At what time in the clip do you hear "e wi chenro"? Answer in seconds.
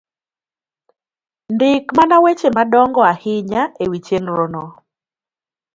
3.83-4.45